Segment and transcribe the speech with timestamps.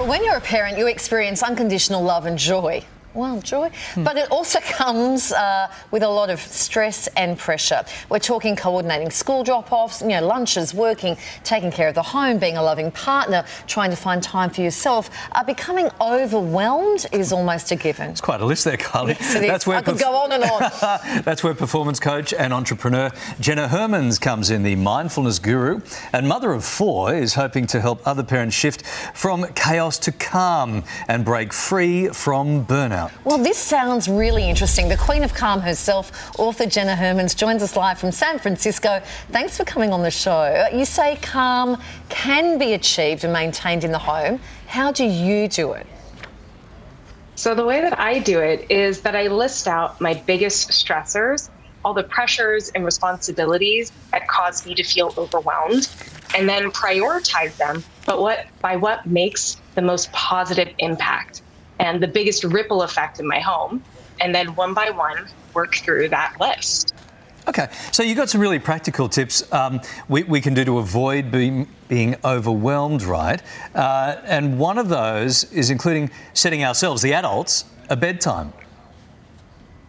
[0.00, 2.84] When you're a parent, you experience unconditional love and joy.
[3.14, 3.70] Well, joy.
[3.96, 7.84] But it also comes uh, with a lot of stress and pressure.
[8.08, 12.38] We're talking coordinating school drop offs, you know, lunches, working, taking care of the home,
[12.38, 15.10] being a loving partner, trying to find time for yourself.
[15.32, 18.10] Uh, becoming overwhelmed is almost a given.
[18.10, 19.12] It's quite a list there, Carly.
[19.20, 19.68] Yes, it is.
[19.68, 20.70] I could go on and on.
[21.22, 25.80] That's where performance coach and entrepreneur Jenna Hermans comes in, the mindfulness guru
[26.12, 28.84] and mother of four, is hoping to help other parents shift
[29.14, 33.03] from chaos to calm and break free from burnout.
[33.24, 34.88] Well, this sounds really interesting.
[34.88, 39.02] The Queen of Calm herself, author Jenna Hermans, joins us live from San Francisco.
[39.30, 40.30] Thanks for coming on the show.
[40.30, 44.40] Uh, you say calm can be achieved and maintained in the home.
[44.66, 45.86] How do you do it?
[47.36, 51.50] So, the way that I do it is that I list out my biggest stressors,
[51.84, 55.88] all the pressures and responsibilities that cause me to feel overwhelmed,
[56.36, 61.42] and then prioritize them, but what by what makes the most positive impact
[61.78, 63.82] and the biggest ripple effect in my home.
[64.20, 66.94] And then one by one, work through that list.
[67.46, 71.30] Okay, so you got some really practical tips um, we, we, can do to avoid
[71.30, 73.42] being, being overwhelmed, right?
[73.74, 78.52] Uh, and one of those is including setting ourselves, the adults, a bedtime.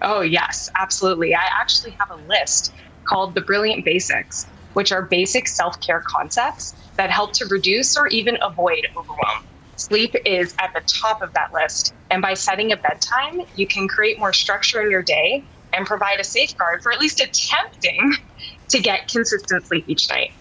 [0.02, 1.33] Oh, yes, absolutely.
[1.33, 2.73] I actually have a list
[3.05, 8.08] called the Brilliant Basics, which are basic self care concepts that help to reduce or
[8.08, 9.45] even avoid overwhelm.
[9.76, 11.94] Sleep is at the top of that list.
[12.09, 16.20] And by setting a bedtime, you can create more structure in your day and provide
[16.20, 18.14] a safeguard for at least attempting
[18.70, 20.32] to get consistent sleep each night.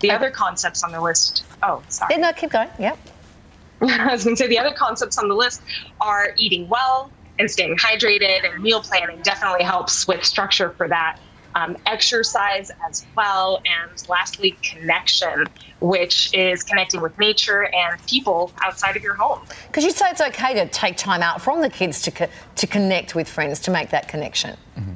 [0.00, 2.16] The other concepts on the list, oh, sorry.
[2.18, 2.68] No, keep going.
[2.78, 2.98] Yep.
[3.82, 5.62] I was going to say the other concepts on the list
[6.00, 11.16] are eating well and staying hydrated, and meal planning definitely helps with structure for that
[11.54, 15.46] um, exercise as well, and lastly, connection,
[15.80, 19.40] which is connecting with nature and people outside of your home.
[19.66, 22.66] Because you say it's okay to take time out from the kids to, co- to
[22.66, 24.56] connect with friends, to make that connection.
[24.76, 24.94] Mm-hmm.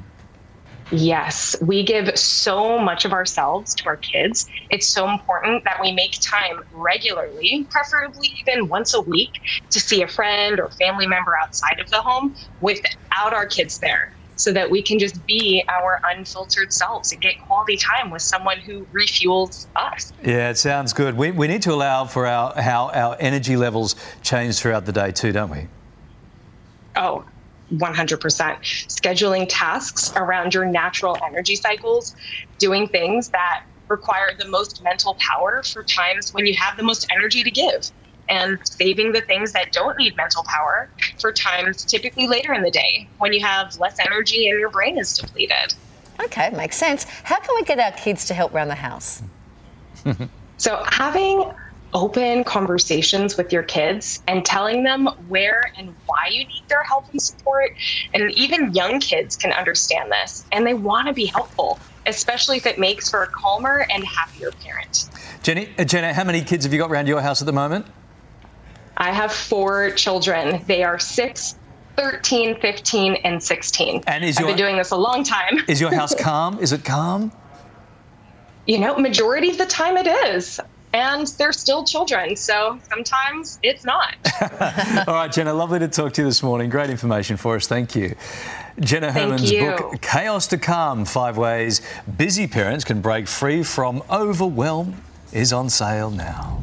[0.91, 4.49] Yes, we give so much of ourselves to our kids.
[4.71, 9.29] It's so important that we make time regularly, preferably even once a week,
[9.69, 14.15] to see a friend or family member outside of the home without our kids there
[14.39, 18.57] so that we can just be our unfiltered selves and get quality time with someone
[18.59, 20.13] who refuels us.
[20.23, 21.17] Yeah, it sounds good.
[21.17, 25.11] We, we need to allow for our how our energy levels change throughout the day
[25.11, 25.67] too, don't we?
[26.95, 27.25] Oh,
[27.73, 28.17] 100%.
[28.87, 32.15] Scheduling tasks around your natural energy cycles,
[32.59, 37.05] doing things that require the most mental power for times when you have the most
[37.11, 37.91] energy to give
[38.29, 42.71] and saving the things that don't need mental power for times typically later in the
[42.71, 45.73] day when you have less energy and your brain is depleted.
[46.21, 47.05] Okay, makes sense.
[47.23, 49.23] How can we get our kids to help around the house?
[50.57, 51.51] so, having
[51.93, 57.09] open conversations with your kids and telling them where and why you need their help
[57.11, 57.75] and support.
[58.13, 62.65] And even young kids can understand this and they want to be helpful, especially if
[62.65, 65.09] it makes for a calmer and happier parent.
[65.41, 67.85] Jenny, uh, Jenna, how many kids have you got around your house at the moment?
[68.99, 70.61] I have four children.
[70.67, 71.57] They are six,
[71.95, 74.03] 13, 15, and 16.
[74.07, 75.59] And is I've your, been doing this a long time.
[75.67, 76.59] is your house calm?
[76.59, 77.31] Is it calm?
[78.67, 80.59] You know, majority of the time it is.
[80.91, 84.15] And they're still children, so sometimes it's not.
[85.07, 86.67] All right, Jenna, lovely to talk to you this morning.
[86.67, 87.67] Great information for us.
[87.67, 88.15] Thank you.
[88.79, 91.81] Jenna Hermans' book, Chaos to Calm Five Ways
[92.17, 94.95] Busy Parents Can Break Free from Overwhelm,
[95.31, 96.59] is on sale now.